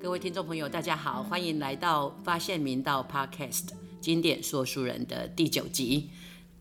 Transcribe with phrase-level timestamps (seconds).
[0.00, 3.68] 各位听众朋友，大家好，欢迎来到发现明道 Podcast
[4.00, 6.10] 经典说书人的第九集。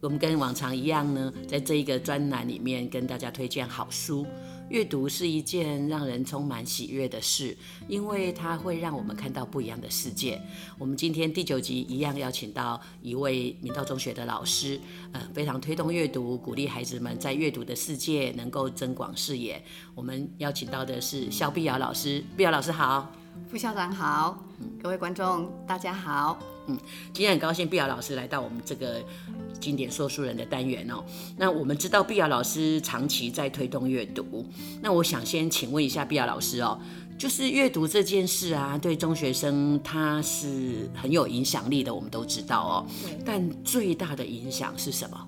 [0.02, 4.26] 我们跟往常一样呢，在这一个专栏里面跟大家推荐好书。
[4.70, 7.56] 阅读是一件让人充满喜悦的事，
[7.88, 10.42] 因为它会让我们看到不一样的世界。
[10.78, 14.80] 我们今天第九集一样邀请到一位明道中学的老师，
[15.12, 19.64] 呃，非常推动阅读，鼓励孩子们在阅读的世界能够增广视野。
[19.94, 23.12] 我们邀请到的是肖碧瑶老师，碧瑶老师好。
[23.48, 24.44] 副校长好，
[24.82, 26.55] 各位观众大家好。
[26.68, 26.78] 嗯，
[27.14, 29.04] 今天很高兴碧瑶老师来到我们这个
[29.60, 31.04] 经典说书人的单元哦。
[31.38, 34.46] 那我们知道碧瑶老师长期在推动阅读，
[34.82, 36.80] 那我想先请问一下碧瑶老师哦，
[37.18, 42.86] 就是阅读这件事啊，对中学生他是很有影响力的，我们都知道哦。
[43.24, 45.28] 但最大的影响是什么？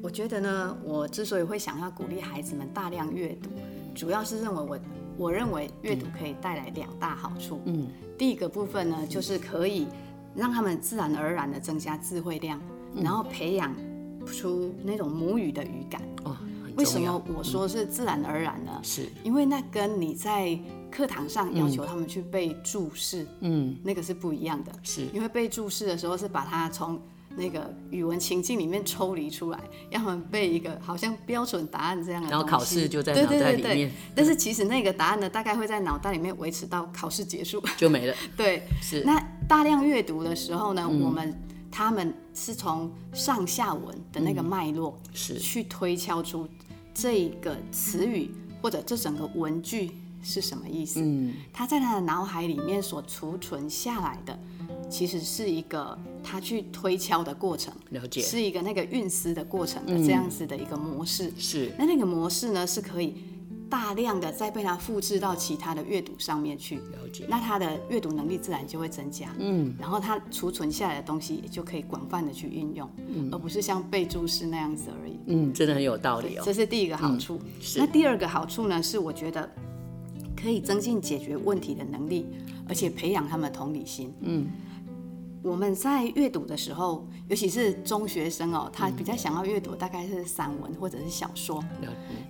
[0.00, 3.50] 我觉得呢，我之所以会想要鼓励孩子们大量阅读，
[3.96, 4.78] 主要是认为我。
[5.18, 7.60] 我认为阅读可以带来两大好处。
[7.64, 9.88] 嗯，第一个部分呢，就是可以
[10.34, 12.60] 让他们自然而然的增加智慧量，
[12.94, 13.74] 然后培养
[14.24, 16.00] 出那种母语的语感。
[16.22, 16.36] 哦，
[16.76, 18.80] 为什么我说是自然而然呢？
[18.84, 20.56] 是因为那跟你在
[20.88, 24.70] 课堂上要求他们去背注释，嗯，那个是不一样的。
[24.84, 27.00] 是因为背注释的时候是把它从。
[27.38, 33.90] 那个语文情境里面抽离出来，让他们背一个好像标准答案这样的然后考试就在脑袋里面。
[34.14, 38.14] 但是其实那个答案呢，大概会在脑袋里面维持到考试结束就没了。
[38.36, 39.02] 对，是。
[39.04, 41.34] 那大量阅读的时候呢，我们
[41.70, 46.48] 他们是从上下文的那个脉络是去推敲出
[46.92, 48.30] 这个词语
[48.60, 49.92] 或者这整个文句
[50.22, 51.00] 是什么意思。
[51.00, 54.38] 嗯，他在他的脑海里面所储存下来的。
[54.90, 61.32] 其实是一个他去推敲的过程，了解，是一个那个运思的过程的这样子的一个模式。
[61.38, 63.14] 是，那那个模式呢是可以
[63.68, 67.26] 大量的再被他复制到其他的阅读上面去，了解。
[67.28, 75.18] 那他的阅读能力自然就会增加，嗯，然后他储存下来的东西也就可以广泛的去运用，嗯，而不是像背注释那样子而已。
[75.26, 76.42] 嗯，真的很有道理哦。
[76.42, 77.38] 这是第一个好处。
[77.60, 77.78] 是。
[77.78, 79.46] 那第二个好处呢是我觉得
[80.34, 82.24] 可以增进解决问题的能力，
[82.66, 84.10] 而且培养他们的同理心。
[84.22, 84.46] 嗯。
[85.42, 91.62] 我们在阅读的时候，尤其是中学生哦，他比较想要阅读大概是散文或者是小说。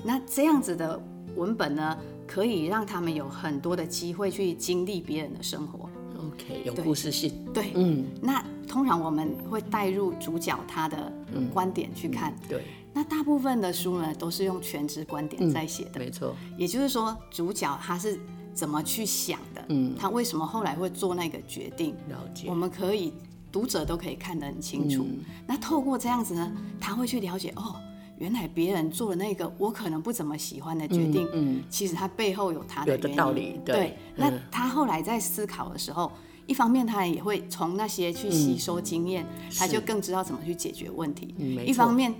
[0.05, 1.01] 那这样子的
[1.35, 1.97] 文本呢，
[2.27, 5.89] 可以让他们有很多的机会去经历别人的生活。
[6.19, 7.33] OK，有故事性。
[7.55, 8.05] 对，嗯。
[8.21, 11.13] 那通常我们会带入主角他的
[11.53, 12.35] 观点去看。
[12.49, 12.63] 对。
[12.93, 16.01] 那大部分的书呢，都是用全知观点在写的。
[16.01, 16.35] 没错。
[16.57, 18.21] 也就是说，主角他是。
[18.59, 19.65] 怎么去想的？
[19.69, 21.95] 嗯，他为什么后来会做那个决定？
[22.09, 23.15] 了解，我们可以
[23.53, 25.07] 读者都可以看得很清楚。
[25.47, 27.77] 那透过这样子呢，他会去了解哦，
[28.19, 33.17] 原来别人做了那个我可能不怎么喜欢的决定，嗯，其实他背后有他的原因。
[33.17, 33.97] 道理，对。
[34.17, 36.11] 那他后来在思考的时候，
[36.49, 39.25] 一方面他也会从那些去吸收经验，
[39.57, 41.33] 他就更知道怎么去解决问题。
[41.65, 42.13] 一方面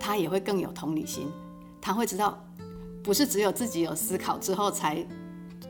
[0.00, 1.28] 他也会更有同理心，
[1.78, 2.42] 他会知道
[3.02, 5.06] 不是只有自己有思考之后才。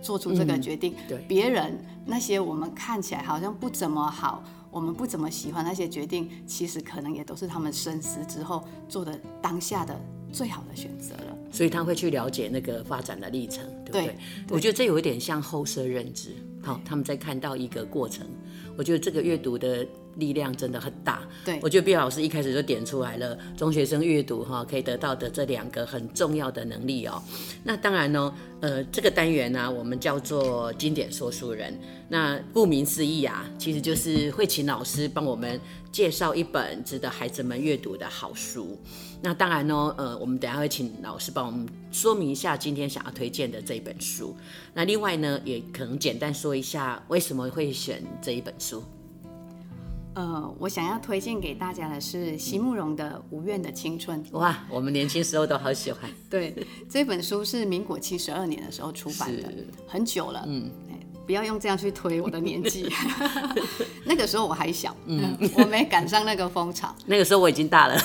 [0.04, 9.98] 做出这个决定，对别人那些我们看起来好像不怎么好，我们不怎么喜欢那些决定，其实可能也都是他们深思之后做的当下的
[10.30, 11.38] 最好的选择了。
[11.50, 14.16] 所以他会去了解那个发展的历程，对不对？
[14.50, 18.26] 我觉得这有一点像后设认知，好，他们在看到一个过程。
[18.76, 19.86] 我觉得这个阅读的。
[20.16, 27.20] 力量真的很大，对我觉得毕老师一开始就点出来了，中学生阅读哈可以得到的这两个很重要的能力哦。
[27.64, 31.76] 那当然呢，呃，这个单元呢，我们叫做经典说书人。
[32.08, 35.60] 那顾名思义啊，其实就是会请老师帮我们
[35.90, 38.78] 介绍一本值得孩子们阅读的好书。
[39.24, 44.36] 那当然呢，呃，我们等下会请老师帮我们说明一下今天想要推荐的这一本书。
[44.74, 48.84] 那另外呢，也可能简单说一下为什么会选这一本书。
[50.14, 54.22] 呃，我想要推荐给大家的是席慕容的《无怨的青春》。
[54.32, 56.02] 哇，我们年轻时候都好喜欢。
[56.28, 56.54] 对，
[56.90, 59.48] 这本书是民国七十二年的时候出版的，
[59.88, 60.44] 很久了。
[60.46, 60.70] 嗯，
[61.26, 62.92] 不要用这样去推我的年纪。
[64.04, 66.94] 那个时候我还小，嗯，我没赶上那个风潮。
[67.06, 67.98] 那个时候我已经大了。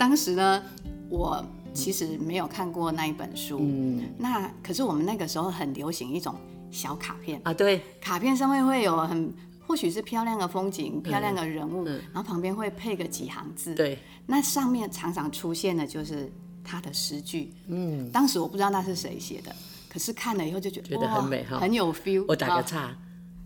[0.00, 0.62] 当时呢，
[1.10, 1.44] 我
[1.74, 3.58] 其实没有看过那一本书。
[3.60, 6.34] 嗯，那可是我们那个时候很流行一种
[6.70, 9.30] 小卡片啊，对，卡片上面会有很。
[9.66, 13.72] 或许是漂亮的风景、漂亮的人物，然后旁边会配个几行字。
[13.72, 16.28] 对，那上面常常出现的就是
[16.64, 17.54] 他的诗句。
[17.68, 19.54] 嗯，当时我不知道那是谁写的，
[19.88, 22.24] 可是看了以后就觉得觉得很美哈，很有 feel。
[22.26, 22.92] 我打个岔，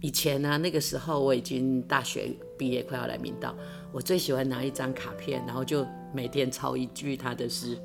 [0.04, 3.54] 以前呢、那个时候我已经大学毕业，快要来明道，
[3.90, 7.80] 我最喜欢拿一张卡片，然后就每天抄一句他的诗，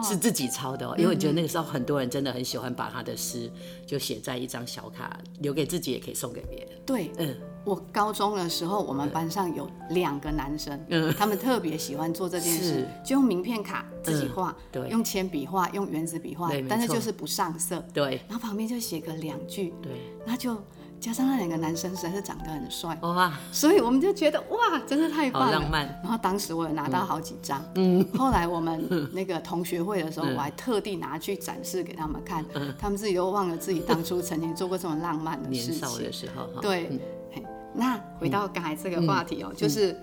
[0.00, 3.50] 是自己抄的哦，因为我觉得那个时候很多人真的很喜欢把他的诗
[3.84, 6.68] 就写在一张小卡，留给自己也可以送给别人。
[6.86, 11.12] 对，嗯，我高中的时候，我们班上有两个男生，嗯。
[11.18, 14.88] 他们特别喜欢做这件事，就用名片卡自己画，对。
[14.90, 18.20] 用铅笔画，用原子笔画但是就是不上色，对。
[18.28, 19.90] 然后旁边就写个两句，对，
[20.24, 20.56] 那就
[21.00, 25.86] 加上那两个男生实在是长得很帅，哇，所以我们就觉得哇，真的太棒了，浪漫。
[26.02, 32.44] 然后当时我有拿到好几张，嗯，后来我们那个同学会的时候，我还特地拿去展示给他们看，
[32.78, 36.12] 他们自己都忘了自己当初曾经做过这么浪漫的事年少情的。
[36.12, 37.00] 时候，对，
[37.32, 39.96] 嘿那回到刚才这个话题哦，就是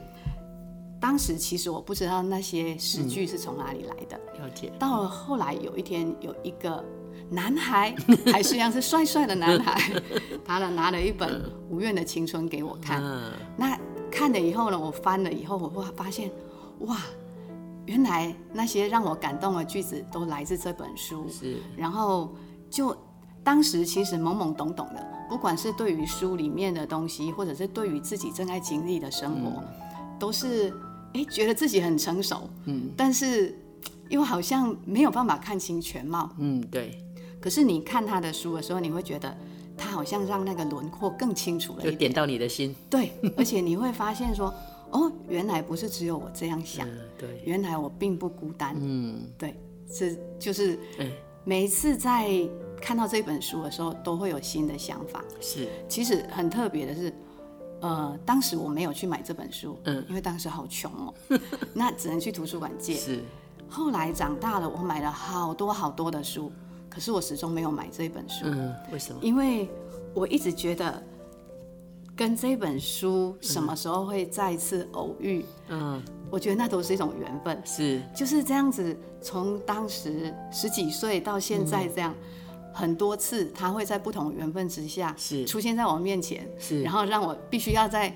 [1.00, 6.84] 当时其实我不知道那些诗句是从哪里来的，了解，到了后来有一天有一个
[7.30, 7.96] 男孩，
[8.32, 9.80] 还是一样是帅帅的男孩，
[10.44, 13.78] 他呢拿了一本无怨的青春给我看，嗯，那
[14.12, 16.32] 看了以后呢，我翻了以后，我会发现，
[16.80, 16.98] 哇，
[17.86, 21.28] 原来那些让我感动的句子都来自这本书。
[21.30, 22.34] 是，然后
[22.70, 22.96] 就
[23.44, 29.64] 当时其实懵懵懂懂的，不管是对于书里面的东西，或者是对于自己正在经历的生活，
[30.20, 30.74] 都是
[31.14, 33.58] 哎觉得自己很成熟，嗯，但是
[34.10, 36.30] 又好像没有办法看清全貌。
[36.38, 36.98] 嗯，对，
[37.40, 39.36] 可是你看他的书的时候，你会觉得
[39.78, 41.94] 他好像让那个轮廓更清楚了一点。
[41.94, 44.54] 就点到你的心，对， 而且你会发现说，
[44.92, 48.76] 哦，原来不是只有我这样想，嗯，对，原来我并不孤单。
[48.80, 49.60] 嗯，对，
[49.94, 51.10] 这就是嗯
[51.44, 52.30] 每一次在
[52.82, 55.24] 看到这本书的时候，都会有新的想法。
[55.40, 57.14] 是，其实很特别的是，
[57.82, 61.14] 呃，当时我没有去买这本书，嗯因为当时好穷哦，
[61.74, 62.96] 那只能去图书馆借。
[62.96, 63.22] 是，
[63.70, 66.52] 后来长大了，我买了好多好多的书，
[66.90, 68.46] 可是我始终没有买这本书。
[68.46, 69.20] 嗯，为什么？
[69.22, 69.70] 因为
[70.14, 71.04] 我一直觉得
[72.16, 76.02] 跟这本书什么时候会再次偶遇，嗯，
[76.32, 82.16] 我觉得那都是一种缘分，是，就是这样子，从当时十几岁到现在这样。
[82.76, 85.46] 很多次，他会在不同的缘分之下是。
[85.46, 86.84] 出现在我面前，是。
[86.84, 88.14] 然后让我必须要再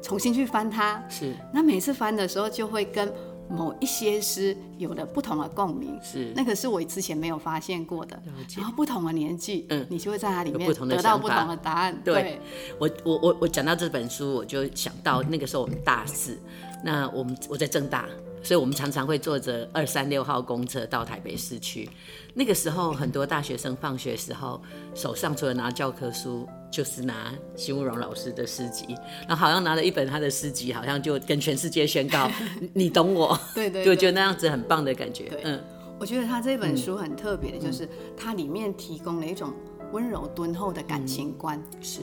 [0.00, 1.04] 重新去翻它。
[1.10, 3.12] 是，那每次翻的时候，就会跟
[3.50, 8.18] 某一些诗有了不同的共鸣，是，那个是我之前没有发现过的。
[8.56, 8.64] 然。
[8.64, 9.86] 后不同的年纪，嗯。
[9.90, 12.00] 你就会在它里面得到不同的答案。
[12.02, 12.40] 对。
[12.78, 16.38] 我我我我讲到这本书，我就想到那个时候我们大四，
[16.82, 18.08] 那我们我在正大，
[18.42, 21.88] 所以我们常常会坐着二三六号公车到台北市区。
[22.34, 24.60] 那个时候很多大学生放学时候
[24.94, 28.86] 手上除了拿教科书，就是拿席慕容老师的诗集，
[29.28, 32.30] 然后好像拿了一本他的诗集，好像就跟全世界宣告
[32.60, 35.30] 你 你懂我，对对对就觉得那样子很棒的感觉。
[35.44, 35.62] 嗯，
[36.00, 39.52] 我觉得他这本书很特别的，就是它里面提供了一种
[39.92, 41.62] 温柔敦厚的感情观。
[41.82, 42.00] 是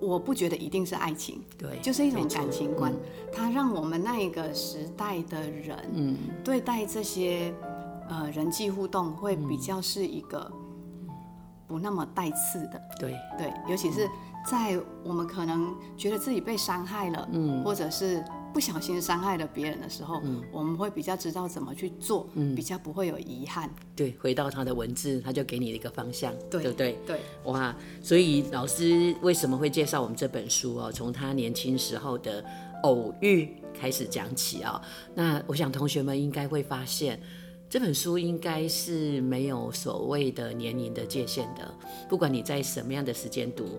[0.00, 2.92] 我不觉得一定是爱情，对，就是一种感情观。
[3.32, 7.52] 它让我们那一个时代的人，嗯，对待这些
[8.08, 10.50] 呃人际互动会比较是一个
[11.66, 12.82] 不那么带刺的。
[12.98, 14.08] 对，对，尤其是
[14.44, 23.70] 在我们可能觉得自己被伤害了，嗯，或者是不小心伤害了别人的时候，嗯，我们会比较知道怎么去做，嗯，比较不会有遗憾。
[23.96, 26.98] 对，回到他的文字，他就给你一个方向，对对不对？
[27.06, 30.92] 对，哇，所以老师为什么会介绍我们这本书哦？
[30.92, 32.44] 从他年轻时候的
[32.82, 34.80] 偶遇开始讲起哦。
[35.14, 37.20] 那我想同学们应该会发现，
[37.68, 41.72] 这本书应该是没有所谓的年龄的界限的，
[42.08, 43.78] 不管你在什么样的时间读。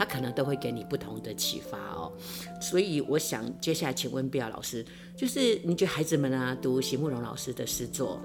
[0.00, 2.10] 它可能都会给你不同的启发哦，
[2.58, 4.82] 所以我想接下来请问碧雅老师，
[5.14, 8.18] 就是你觉得孩子们啊读席慕容老师的诗作，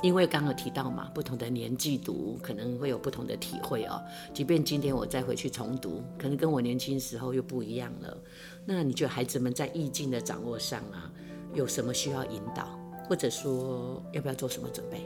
[0.00, 4.00] 因为刚刚有提到嘛，不同的年纪读可能会有不同的体会哦。
[4.32, 8.16] 即便今天我再回去重读，可能跟我年轻时候又不一样了。
[8.64, 11.10] 那你觉得孩子们在意境的掌握上啊，
[11.52, 15.04] 有什么需要引导，或者说要不要做什么准备？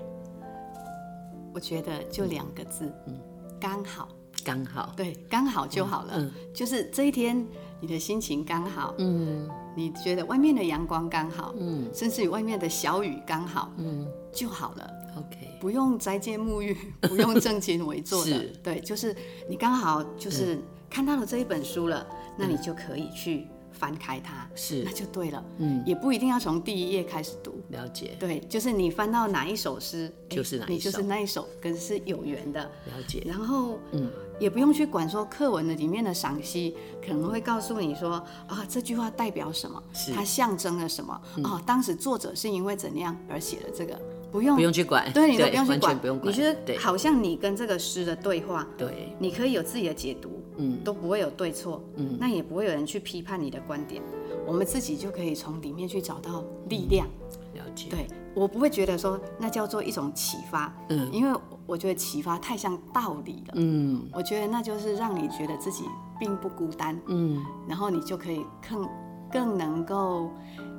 [1.55, 3.19] 我觉得就两个字，嗯，
[3.59, 4.11] 刚好，
[4.45, 6.13] 刚好，对，刚好就好了。
[6.17, 7.47] 嗯就是这一天
[7.81, 9.49] 你的心情刚好，嗯。
[9.75, 11.89] 你觉得外面的阳光刚好，嗯。
[11.95, 14.07] 甚至于外面的小雨刚好嗯。
[14.33, 14.91] 就好了。
[15.17, 18.45] ，OK，不用斋戒沐浴， 不用正襟危坐的。
[18.63, 19.15] 对，就是
[19.49, 20.59] 你刚好就是
[20.91, 22.07] 看到了这一本书了，
[22.39, 24.83] 那你就可以去翻开它，是。
[24.85, 25.45] 那就对了。
[25.59, 28.17] 嗯，也不一定要从第一页开始读，了解。
[28.19, 30.73] 对，就是你翻到哪一首诗，就是哪一首。
[30.73, 32.63] 你就是那一首跟是有缘的。
[32.63, 34.11] 了解，然后，嗯，
[34.43, 38.15] 也不用去管说课文的里面的赏析，可能会告诉你说
[38.49, 39.81] 啊这句话代表什么，
[40.13, 43.97] 它象征了什么，哦，当时作者是因为怎样而写的这个，
[44.33, 54.03] 不用不用去管，对，你都不用去管，不用管，你觉得好像你跟这个诗的对话，对，你可以有自己的解读，嗯，都不会有对错，嗯，那也不会有人去批判你的观点，
[54.45, 57.07] 我们自己就可以从里面去找到力量。
[57.55, 57.89] 了解。
[57.91, 65.85] 对我不会觉得说那叫做一种启发，嗯，因为我觉得启发太像道理了，嗯，我觉得那就是让你觉得自己
[66.19, 68.89] 并不孤单，嗯，然后你就可以更
[69.31, 70.31] 更能够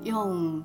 [0.04, 0.64] 用。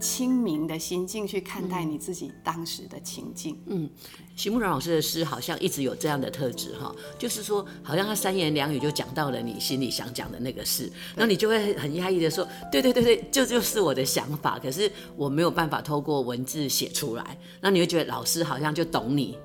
[0.00, 3.60] 清明的心境去看待你自己当时的情境。
[3.66, 3.90] 嗯，
[4.36, 10.84] 席慕容老师的诗好像一直有这样的特质哈，就是说，好像他三言两语就讲到了你心里想讲的那个事，
[11.16, 19.36] 然后你就会很压抑的说，对对对对，这就是我的想法，可是我没有办法透过文字写出来，那你会觉得老师好像就懂你，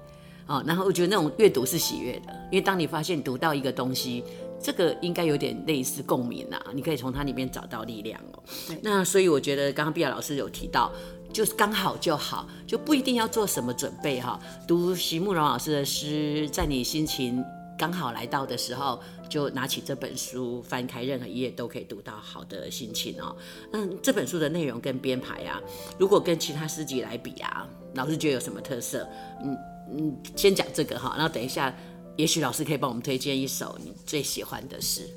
[0.48, 4.24] 哦，然后我觉得那种阅读是喜悦的，因为当你发现读到一个东西。
[4.66, 8.42] 这个应该有点类似共鸣啊，你可以从它里面找到力量哦。
[8.82, 10.90] 那所以我觉得刚刚碧雅老师有提到，
[11.34, 14.40] 就是刚好就好，就不一定要做什么准备哈。
[14.66, 17.44] 读席慕容老师的诗，在你心情
[17.78, 23.36] 刚好来到的时候，就拿起这本书，翻开任何一页都可以读到好的心情哦。
[23.74, 25.60] 嗯，这本书的内容跟编排啊，
[26.00, 29.06] 如果跟其他诗集来比啊，老师觉得有什么特色？
[29.44, 29.58] 嗯
[29.90, 31.74] 嗯，先讲这个哈，然后等一下。
[32.16, 35.10] 也许老师可以帮我们推荐一首你最喜欢的诗。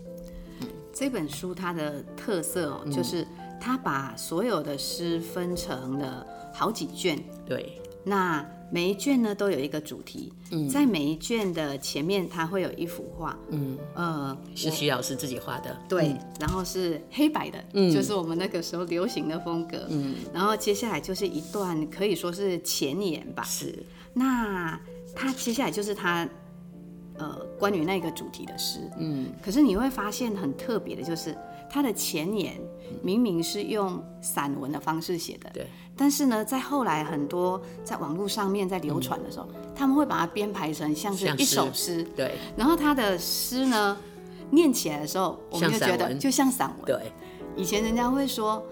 [0.95, 3.29] 这本书它的特色哦，就是
[3.61, 7.23] 它把所有的诗分成了好几卷。
[7.45, 7.83] 对。
[8.03, 10.33] 那每一卷呢都有一个主题。
[10.51, 10.69] 嗯。
[10.69, 13.39] 在每一卷的前面，它会有一幅画。
[13.51, 13.79] 嗯。
[13.95, 15.77] 呃，是徐老师自己画的。
[15.89, 16.17] 对。
[16.41, 19.87] 然后是黑白的，嗯，就是我们那个时候流行的风格。
[19.89, 20.17] 嗯。
[20.33, 23.43] 然后接下来就是一段可以说是前言吧。
[23.45, 23.75] 是。
[24.13, 24.81] 那
[25.15, 26.29] 他接下来就是他。
[27.19, 31.35] 呃，关于那个主题的诗，嗯，可是你会发现很特别的，就是
[31.69, 32.61] 它的前言
[33.03, 43.97] 明明是用散文的方式写的，对，但是呢，在后来很多在网络上面在流传的时候，他们会把它编排成像是一首诗，对，然后他的诗呢，
[44.51, 47.13] 念起来的时候，我们就觉得就像散文，对，
[47.57, 48.65] 以前人家会说，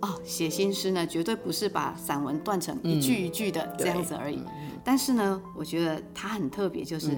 [0.00, 4.42] 哦，写新诗呢，绝对不是把散文断成一句一句的这样子而已，
[4.82, 7.16] 但是呢，我觉得它很特别，就是。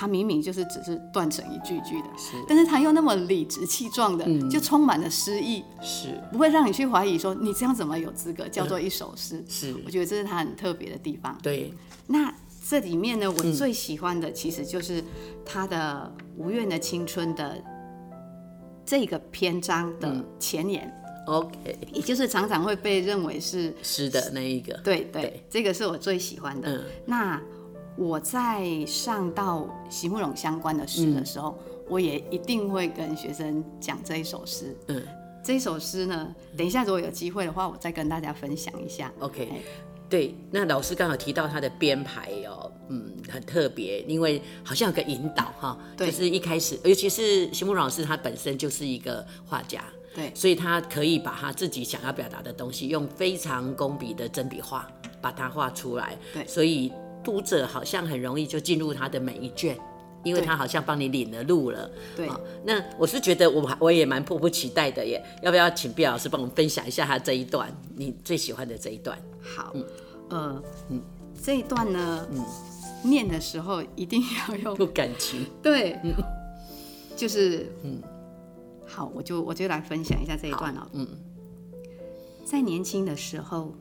[0.00, 9.44] 他明明就是只是断成一句句的，是，但是他又那么理直气壮的，就充满了诗意，是，不会让你去怀疑说你这样怎么有资格叫做一首诗？
[9.46, 11.36] 是，我觉得这是他很特别的地方。
[11.42, 11.74] 对，
[12.06, 12.34] 那
[12.66, 15.04] 这里面呢，我最喜欢的其实就是
[15.44, 16.10] 他的
[16.42, 17.62] 《无怨的青春》的
[18.86, 20.90] 这个篇章的前言
[21.26, 26.86] ，OK，也就是常常会被认为是诗的那一个，对对，这个是我最喜欢的。
[27.04, 27.38] 那
[28.00, 31.54] 我在上到席慕容相关的诗的时候，
[31.86, 34.74] 我也一定会跟学生讲这一首诗。
[34.88, 35.02] 嗯，
[35.44, 39.12] 这一首诗呢，等一下如果有机会的话，我再跟大家分享一下。
[39.18, 39.52] OK，
[40.08, 54.90] 对，那老师刚好提到他的编排哦，嗯，很特别，因为好像有个引导哈，就是一开始，尤其是席慕容老师他本身就是一个画家，对，所以他可以把他自己想要表达的东西用非常工笔的真笔画
[55.20, 56.90] 把它画出来，对，所以。
[57.22, 59.76] 读者好像很容易就进入他的每一卷，
[60.24, 61.90] 因为他好像帮你领了路了。
[62.16, 62.28] 对，
[62.64, 69.18] 那我是觉得我我也蛮迫不及待的耶，要不要请毕老师帮我们分享一下他这一段你最喜欢的这一段？
[69.40, 69.74] 好，
[70.30, 71.02] 呃，嗯，
[71.42, 72.44] 这一段呢，嗯，
[73.02, 75.98] 念的时候一定要用 感情，对，
[77.16, 78.02] 就是，嗯，
[78.86, 81.06] 好，我就我就来分享一下这一段哦，嗯，
[82.44, 83.74] 在年轻的时候，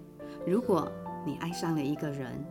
[0.45, 0.91] 如果
[1.25, 2.45] 你爱上了一个人。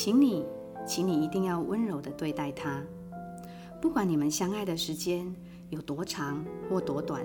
[0.00, 0.46] 请你，
[0.86, 2.80] 请你一定要温柔的对待他，
[3.80, 5.26] 不管你们相爱的时间
[5.70, 7.20] 有多长或多短。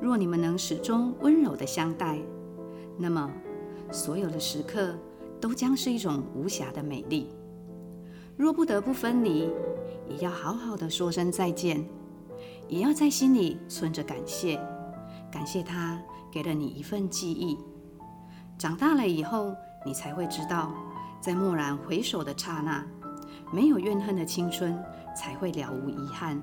[0.00, 2.16] 若你们能始终温柔的相待，
[2.96, 3.28] 那么
[3.90, 4.94] 所有的时刻
[5.40, 7.28] 都将是一种无瑕的美丽。
[8.36, 9.50] 若不得不分离，
[10.08, 11.84] 也要好好的说声再见，
[12.68, 14.60] 也要在心里存着感谢，
[15.28, 17.58] 感谢他给了你一份记忆。
[18.56, 19.52] 长大了以后，
[19.84, 20.72] 你才会知道。
[21.20, 22.84] 在蓦然回首的刹那，
[23.52, 24.76] 没有怨恨的青春
[25.14, 26.40] 才会了无遗憾，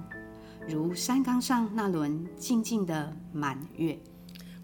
[0.68, 3.98] 如山岗上那轮静静的满月。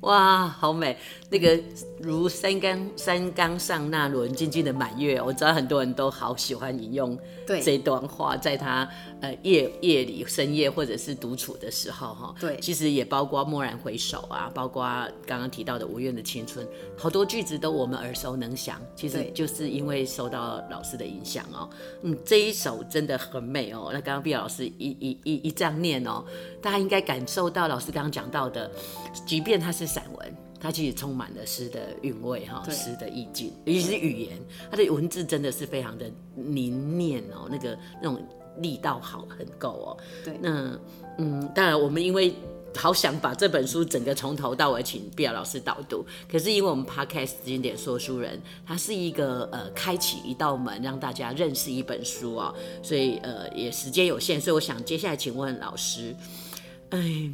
[0.02, 0.98] 哇，好美！
[1.30, 1.58] 那个
[2.02, 7.18] 如山岗山岗上那轮静静的满月，我知道很多人都好喜欢引用
[7.64, 8.88] 这段话，在他
[9.24, 12.36] 呃夜夜里深夜或者是独处的时候哈。
[12.38, 14.84] 对，其实也包括蓦然回首啊，包括
[15.26, 18.82] 刚刚提到的无怨的青春，好多句子都我们耳熟能详。
[18.94, 21.70] 其实就是因为受到老师的影响哦。
[22.02, 23.92] 嗯，这一首真的很美哦。
[23.94, 26.26] 那刚刚毕老师一一一一这样念哦，
[26.62, 28.70] 大家应该感受到老师刚刚讲到的，
[29.26, 29.88] 即便它是。
[29.94, 34.40] 散文，它其实充满了诗的韵味哈，诗的意境，尤其是语言，
[34.72, 38.20] 它的文字真的是非常的凝练哦，那个那种
[38.58, 39.98] 力道好很够哦。
[40.24, 40.80] 对那
[41.18, 42.34] 嗯，当然我们因为
[42.76, 56.16] 好想把这本书整个从头到尾请毕尔老师导读，可是因为我们 Podcast 经典说书人，它是一个呃开启一道门让大家认识一本书哦，所以呃也时间有限，所以我想接下来请问老师，
[56.90, 57.32] 哎，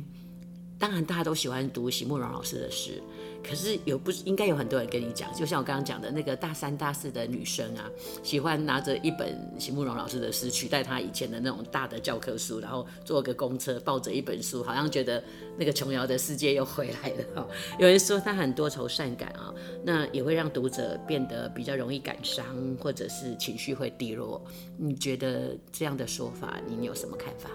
[0.78, 3.02] 当然大家都喜欢读席慕容老师的诗。
[3.50, 7.89] 可是有不应该有很多人跟你讲，就像我刚刚讲的那个大三大四的女生啊，
[8.22, 15.24] 喜欢拿着一本席慕容老师的诗取代她以前的那种大的教科书，然后坐个公车抱着一本书，好像觉得
[15.58, 17.48] 那个琼瑶的世界又回来了。
[17.79, 19.51] 有人说他很多愁善感啊，
[19.84, 22.46] 那也会让读者变得比较容易感伤，
[22.79, 24.39] 或者是情绪会低落。
[24.77, 27.50] 你觉得这样的说法，你有什么看法？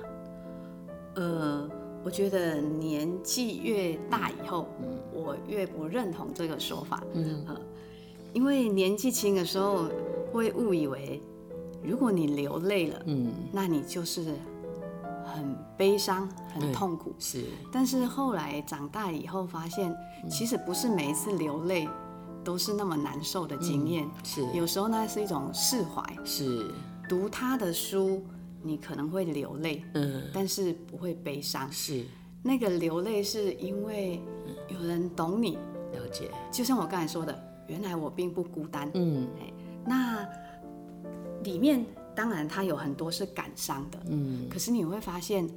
[1.15, 1.71] 呃，
[2.05, 4.69] 我觉得年纪越大以后，
[5.13, 7.03] 我越不认同这个说法。
[7.15, 7.57] 嗯，呃，
[8.35, 9.89] 因为年纪轻的时候
[10.31, 11.23] 会误以为，
[11.83, 14.23] 如果你流泪了，嗯，那你就是
[15.25, 17.15] 很悲伤、很痛苦。
[17.19, 19.95] 是，但是后来长大以后发现，
[20.31, 21.89] 其实不是每一次流泪
[22.45, 24.07] 都是那么难受的经验。
[24.23, 26.05] 是，有时候呢是一种释怀。
[26.23, 26.71] 是，
[27.09, 28.23] 读他的书，
[28.65, 31.71] 你可能会流泪，嗯，但是不会悲伤。
[31.71, 32.05] 是。
[32.43, 34.21] 那个流泪是因为
[34.69, 35.57] 有人懂你，
[35.93, 38.91] 了解，就像我刚才说的，原来我并不孤单。
[38.95, 39.29] 嗯。
[39.87, 40.27] 那
[41.43, 44.49] 里面当然它有很多是感伤的，嗯。
[44.49, 45.49] 可是你会发现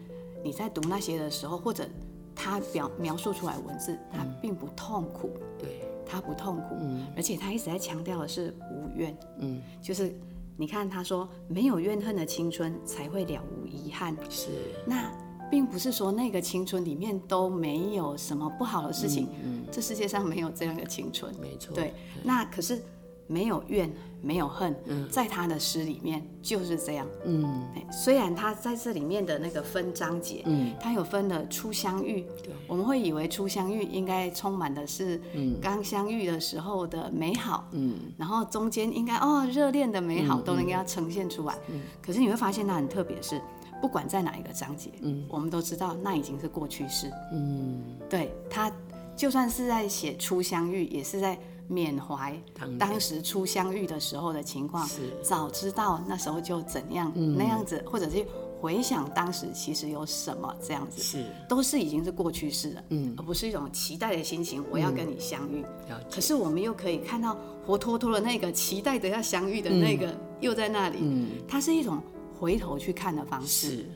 [0.43, 1.87] 你在读那些的时候，或者
[2.35, 7.07] 他表描述出来文字，它并不痛苦，对，它不痛苦，嗯。
[7.15, 9.61] 而且他一直在强调的是无怨，嗯。
[9.81, 10.13] 就是
[10.57, 14.47] 你看他说没有怨恨的青春才会了无遗憾，是，
[14.85, 15.11] 那
[15.51, 21.33] 并不是说那个青春里面都没有什么不好的事情，嗯，这世界上没有这样的青春。
[21.39, 22.81] 没错，对，那可是
[23.27, 23.91] 没有怨，
[24.21, 24.75] 没有恨，
[25.11, 27.05] 在他的诗里面就是这样。
[27.25, 27.43] 嗯。
[27.75, 32.53] 哎虽然他在这里面的那个分章节，嗯，他有分了初相遇，对。
[32.67, 35.57] 我们会以为初相遇应该充满的是嗯。
[35.61, 37.97] 刚相遇的时候的美好，嗯。
[38.17, 41.53] 然后中间应该哦热恋的美好都能给它呈现出来。
[41.69, 41.81] 嗯。
[42.01, 43.41] 可是你会发现它很特别是，
[43.81, 45.25] 不管在哪一个章节，嗯。
[45.29, 47.11] 我们都知道那已经是过去式。
[47.31, 48.71] 嗯，对他，
[49.15, 52.39] 就算是在写初相遇，也是在缅怀
[52.79, 54.87] 当时初相遇的时候的情况。
[54.87, 55.01] 是。
[55.21, 58.25] 早知道那时候就怎样、那样子，或者是
[58.59, 61.25] 回想当时其实有什么这样子，是。
[61.47, 65.63] 都是已经是过去式了，嗯，而不是一种期待的心情，我要跟你相遇。
[66.11, 72.01] 可是我们又可以看到活脱脱的那个期待的要相遇的那个、又在那里，嗯，它是一种
[72.39, 73.67] 回头去看的方式。
[73.67, 73.89] 是，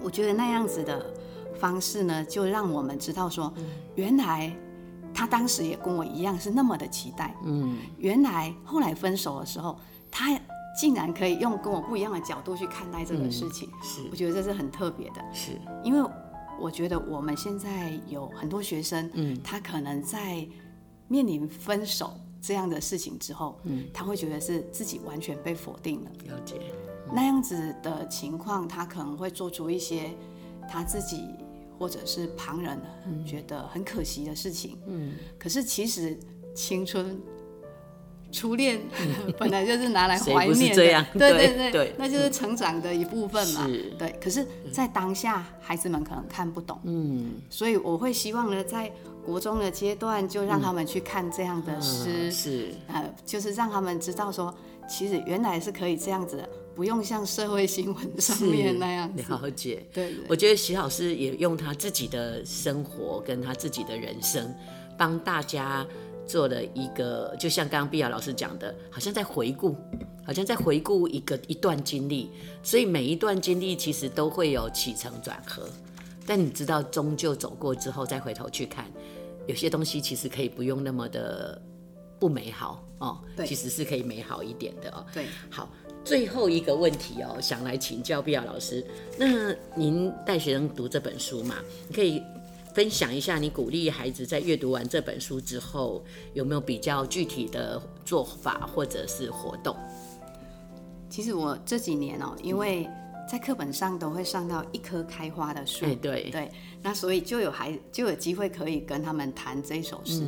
[0.00, 1.12] 我觉得那样子的
[1.58, 3.52] 方式呢，就让我们知道说，
[3.96, 4.54] 原来
[5.14, 7.34] 他当时也跟我一样是那么的期待。
[7.44, 7.78] 嗯。
[7.98, 9.78] 原来后来分手的时候，
[10.10, 10.38] 他
[10.76, 13.70] 竟然可以用跟我不一样的角度去看待这个事情。
[13.80, 14.00] 是。
[14.10, 15.52] 我觉得这是很特别的，是，
[15.84, 16.10] 因为
[16.60, 19.40] 我觉得我们现在有很多学生，嗯。
[19.42, 20.46] 他可能在
[21.06, 23.86] 面临分手这样的事情之后，嗯。
[23.94, 26.10] 他会觉得是自己完全被否定了。
[26.24, 26.60] 了解，
[27.12, 30.10] 那样子的情况，他可能会做出一些
[30.68, 31.28] 他自己
[31.78, 32.80] 或者是旁人
[33.26, 34.78] 觉得很可惜的事情。
[34.86, 35.14] 嗯。
[35.38, 36.18] 可是其实
[36.54, 37.20] 青春。
[38.32, 38.80] 初恋
[39.38, 43.64] 本来就是拿来怀念的，对对对对那就是成长的一部分嘛。
[43.96, 47.34] 对，可是，在当下，孩子们可能看不懂，嗯。
[47.48, 48.90] 所以我会希望呢，在
[49.24, 54.52] 国中的阶段就让他们去看这样的诗，嗯是，呃，就是让他们知道说，
[54.88, 59.22] 其实原来是可以这样子的，不用像社会新闻上面那样子。
[59.28, 59.86] 了解。
[59.92, 64.54] 对对我觉得徐老师也用他自己的生活跟他自己的人生，
[64.98, 65.86] 帮大家
[66.26, 69.76] 做了一个，就像刚刚碧雅老师讲的，好像在回顾，
[70.26, 72.30] 好像在回顾一个一段经历，
[72.62, 75.68] 所以每一段经历其实都会有起承转合，
[76.26, 78.90] 但你知道，终究走过之后再回头去看，
[79.46, 81.60] 有些东西其实可以不用那么的
[82.18, 85.04] 不美好哦，其实是可以美好一点的哦。
[85.12, 85.68] 对，好，
[86.04, 88.84] 最后一个问题哦，想来请教碧雅老师。
[89.18, 91.56] 那您带学生读这本书嘛，
[91.88, 92.22] 你可以
[92.74, 99.74] 分享一下你鼓励孩子在阅读完这本书之后，有没有比较具体的做法或者是活动？
[101.08, 102.88] 其实我这几年哦、因为
[103.30, 106.50] 在课本上都会上到一棵开花的树，哎，对，对，
[106.82, 110.22] 那所以就有孩就有机会可以跟他们谈这首诗。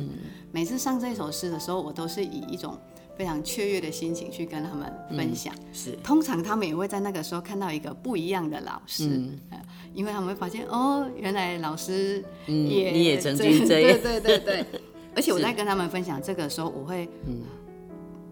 [0.51, 2.75] 每次上这首诗的时候，我都是以一种
[3.17, 5.53] 非常雀跃的心情去跟他们分享。
[5.73, 9.59] 是，通常他们也会在那个时候看到一个不一样的老师，呃
[9.93, 14.39] 因为他们会发现哦，原来老师嗯，也、你也曾经这样，对对对。
[14.39, 14.65] 对。
[15.15, 17.09] 而且我在跟他们分享这个时候，我会，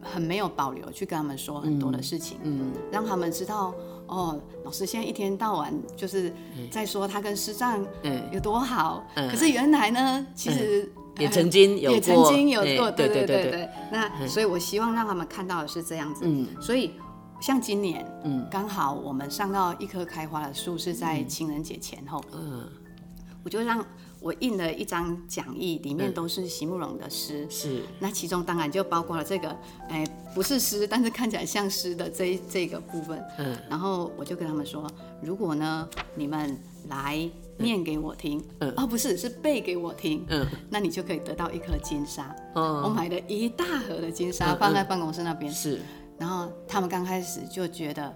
[0.04, 3.74] 很没有保留去跟他们说很多的事情，嗯，让他们知道
[4.06, 6.32] 哦，老师现在一天到晚就是
[6.69, 7.84] 在说他跟师丈
[8.32, 13.69] 有多好，可是原来呢，其实也曾经有也曾经有过，对对对对。
[13.91, 16.91] 那所以我希望让他们看到的是这样子，嗯，所以
[17.39, 22.67] 像今年，嗯，刚好我们上到一棵开花的树是在情人节前后，嗯，
[23.43, 23.86] 我就让。
[24.21, 27.84] 我印了一张讲义，里面都是席慕容的诗，是。
[27.99, 29.56] 那其中当然就包括了这个，
[29.88, 33.23] 哎，不是诗，但是看起来像诗的这这个部分。
[33.38, 33.56] 嗯。
[33.69, 34.89] 然后我就跟他们说，
[35.21, 42.35] 如果呢，你们来念给我听，嗯，哦，不是，是背给我听，嗯，那你就可以得到一颗金沙。
[42.53, 42.83] 哦。
[42.85, 45.51] 我买了一大盒的金沙放在办公室那边。
[45.51, 45.79] 是。
[46.17, 48.15] 然后他们刚开始就觉得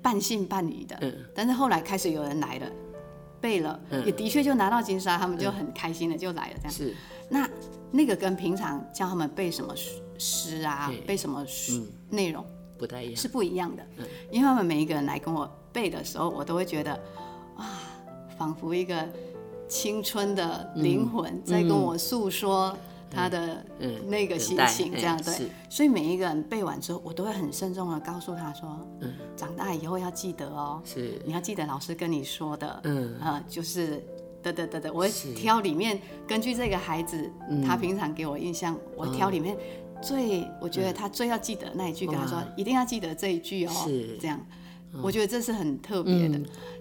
[0.00, 2.66] 半信半疑的，嗯，但是后来开始有人来了。
[3.40, 6.72] 背了，也的确就拿到金沙，他们就很开心的就来了这样。
[6.72, 6.92] 是，
[7.30, 7.48] 那
[7.92, 9.72] 那个跟平常叫他们背什么
[10.18, 12.44] 诗啊，背什么书内容
[12.76, 13.86] 不太一样，是不一样的。
[14.32, 17.22] 因为他们每一个人来跟我背的时候，我都会觉得，哇，
[18.38, 19.06] 仿佛一个
[19.68, 22.76] 青春的灵魂在跟我诉说。
[23.10, 23.64] 他的
[24.06, 31.18] 那个心情这样对，所以每一个人背完之后，我都会很慎重的告诉他说：“嗯，长大以后要记得哦，是。
[31.24, 33.18] 你要记得老师跟你说的，嗯。
[33.18, 34.04] 啊，就是
[34.42, 37.32] 得得得得，我挑里面根据这个孩子
[37.64, 39.56] 他平常给我印象，我挑里面
[40.02, 44.38] 最我觉得他最要记得那一句，跟他说一定要记得这一句哦，是这样，
[45.02, 46.38] 我觉得这是很特别的。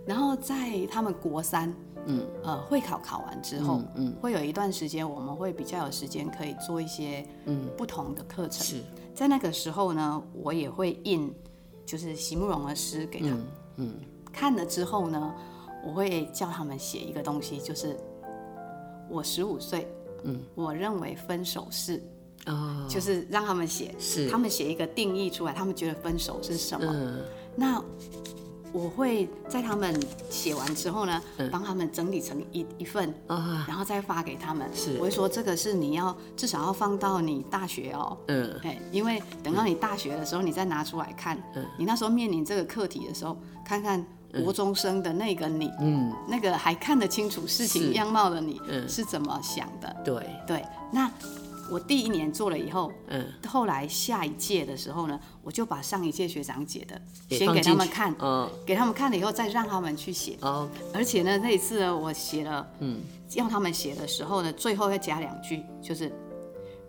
[0.07, 1.71] 然后在他们国三。
[2.09, 8.65] 嗯，呃，会考考完之后，嗯，会有一段时间，我们会比较有时间可以做一些嗯不同的课程。
[8.65, 8.81] 是，
[9.13, 11.29] 在那个时候呢，我也会印
[11.85, 13.37] 就是席慕容的诗给他，
[13.75, 13.93] 嗯，
[14.31, 15.35] 看了之后呢，
[15.85, 17.97] 我会叫他们写一个东西，就是
[19.09, 19.85] 我十五岁，
[20.23, 22.01] 嗯，我认为分手是，
[22.45, 27.19] 哦，就是让他们写，是，他们写一个定义出来，他们觉得分手是什么？
[27.53, 27.83] 那。
[28.77, 31.19] 我会在他们写完之后呢，
[31.51, 33.11] 帮他们整理成一一份，
[33.67, 34.69] 然后再发给他们。
[34.71, 38.15] 是，我会说这个是你要至少要放到你大学哦。
[38.27, 41.41] 嗯，哎，因为等到你大学的时候，你再拿出来看，
[41.79, 43.35] 你那时候面临这个课题的时候，
[43.65, 44.05] 看看
[44.43, 49.95] 国中生的那个你，嗯，那个还看得清楚事情样貌的你，是怎么想的？
[50.05, 51.11] 对，对，那。
[51.69, 56.99] 我第一年做了以后，嗯，后来下一届的时候呢，我就把上一届学长姐的
[57.35, 63.01] 先给他们看，嗯，给他们看了以后，再让他们去写，哦，而且呢，那一次呢，我写了，嗯，
[63.35, 66.11] 要他们写的时候呢，最后要加两句，就是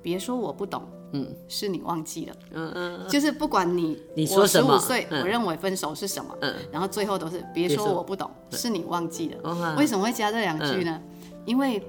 [0.03, 11.01] 别说我不懂，嗯，是你忘记了，嗯嗯，就是不管你你说什么，岁，我认为分手是什么，嗯，然后最后都是别说我不懂，是你忘记了，为什么会加这两句呢？
[11.45, 11.83] 因为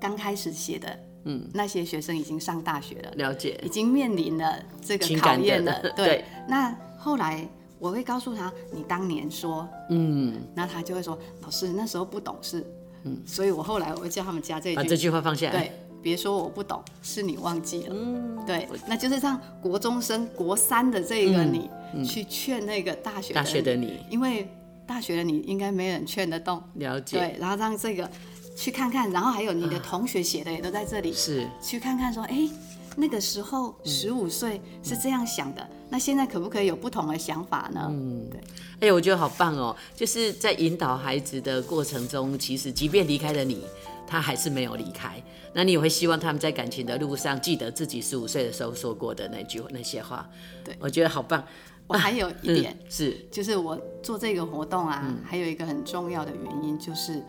[0.00, 0.96] 刚开始写的。
[1.28, 5.78] 嗯，那些学生已经上大学了，了解，已经面临了这个考验了。
[5.94, 7.46] 对，那后来
[7.78, 12.64] 我会告诉他，你当年说，嗯，那他就会说，老师那时候不懂事，
[13.04, 15.52] 嗯，所以我后来我会叫他们加这句，把这句话放下来。
[15.52, 17.94] 对，别说我不懂，是你忘记了。
[17.94, 21.70] 嗯，对，那就是让国中生国三的这个你
[22.06, 24.48] 去劝那个大学大学的你，因为
[24.86, 26.62] 大学的你应该没人劝得动。
[26.76, 27.18] 了解。
[27.18, 28.10] 对，然后让这个。
[28.58, 31.12] 去看看，然后还有你的同学写的也都在这里。
[31.12, 32.50] 是，去看看说，哎，
[32.96, 37.86] 那个时候十五岁是这样想的，那现在可不可以有不同的想法呢？
[37.88, 38.40] 嗯，对。
[38.80, 43.64] 哎，我觉得好棒哦，就是在引导孩子的过程中，其实即便离开了你，
[44.08, 45.22] 他还是没有离开。
[45.52, 50.28] 那你也会希望他们在感情的路上，记得自己十五岁的时候说过的那句那些话。
[50.64, 51.44] 对，我觉得好棒。
[51.86, 57.24] 我还有一点是，就是我做这个活动啊，还有一个很重要的原因就是，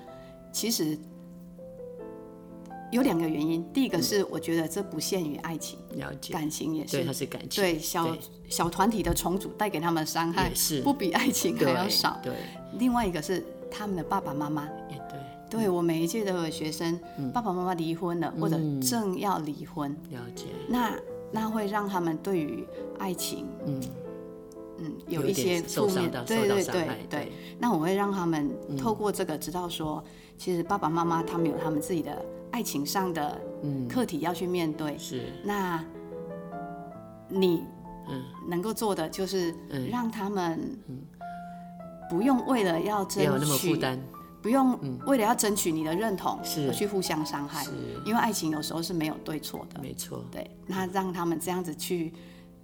[0.52, 0.98] 其实。
[2.91, 6.34] 有两个原因，第一个是我觉得这不限于爱情，了解。
[6.34, 8.17] 感情也是，对，它是感情，对小
[8.49, 10.82] 小团体的重组带给他们伤害是。
[10.82, 12.19] 不比爱情还要少。
[12.23, 12.34] 对，
[12.80, 14.67] 另外一个是他们的爸爸妈妈。
[14.89, 16.99] 也对，对我每一届都有学生
[17.32, 20.91] 爸爸妈妈离婚了或者正要离婚，了解，那
[21.32, 22.65] 那会让他们对于
[22.97, 23.80] 爱情，嗯。
[24.82, 26.88] 嗯有一些负面，对对对。
[27.10, 30.02] 对，那我会让他们透过这个知道说，
[30.38, 32.25] 其实爸爸妈妈他们有他们自己的。
[32.52, 33.40] 爱情上的
[33.90, 35.32] 课题要去面对，是。
[35.44, 35.84] 那
[37.28, 37.64] 你
[38.48, 39.54] 能够做的就是
[39.92, 40.78] 让他们
[42.10, 43.80] 不用为了要争取，
[44.42, 47.64] 不用为了要争取你的认同而去互相伤害，
[48.06, 50.26] 因为爱情有时候是没有对错的，没错。
[50.32, 52.14] 对，那让他们这样子去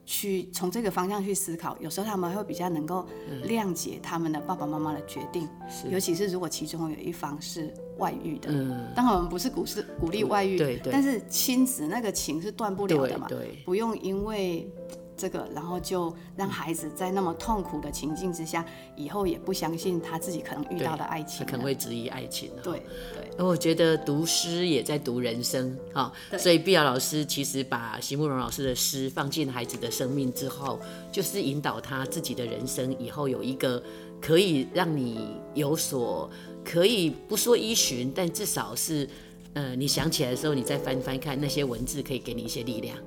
[0.05, 3.05] 去从这个方向去思考，有时候他们会比较能够
[3.45, 5.49] 谅解他们的爸爸妈妈的决定，
[5.89, 7.73] 尤其是如果其中有一方是。
[7.97, 8.49] 外遇的。
[8.51, 14.69] 嗯，当然我们不是鼓是鼓励外遇，对对，但是亲子那个情是断不了的嘛，对，不用因为。
[15.17, 22.51] 这个，然后就让孩子在那么痛苦的情境之下，以后也不相信他自己可能遇到的爱情，他可能会质疑爱情。
[22.63, 23.29] 对对。
[23.37, 30.79] 而我觉得读诗也在读人生啊，所以碧瑶老师其实把席慕容老师的诗放进孩子的生命之后，
[31.11, 33.81] 就是引导他自己的人生以后有一个
[34.21, 36.29] 可以让你有所
[36.63, 39.07] 可以不说依循，但至少是
[39.53, 42.97] 呃你想起来的时候，你再翻翻看那些文字，可以给你一些力量。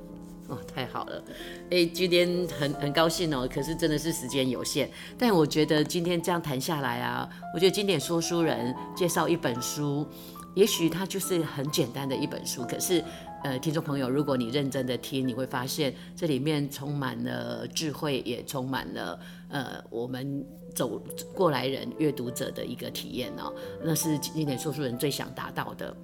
[0.49, 1.23] 哦，太好了，
[1.71, 3.47] 哎，今天很很高兴哦。
[3.53, 10.07] 可是真的是时间有限，但我觉得今天这样谈下来啊，我觉得经典说书人介绍一本书，
[10.55, 13.05] 也许它就是很简单的一本书，可是，
[13.45, 20.43] 呃，听众朋友，如果你认真的听，你会发现这里面充满了智慧，也充满了呃我们
[20.75, 20.99] 走
[21.35, 23.53] 过来人阅读者的一个体验哦，
[23.85, 25.95] 那是经典说书人最想达到的。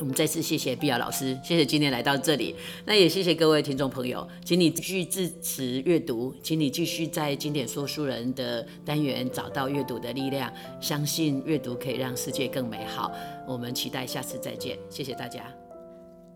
[0.00, 13.12] 我们再次谢谢碧瑶老师，谢谢今天来到这里，那也谢谢各位听众朋友，请你继续支持阅读，请你继续在经典说书人的单元找到阅读的力量，相信阅读可以让世界更美好。
[13.46, 15.44] 我们期待下次再见，谢谢大家，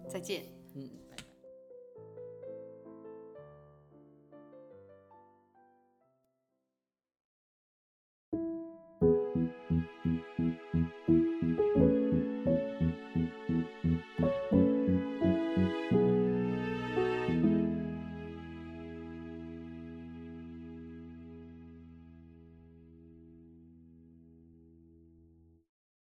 [0.09, 0.43] 再见，
[0.75, 1.06] 嗯。